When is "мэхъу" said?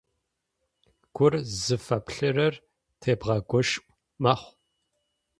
4.21-4.53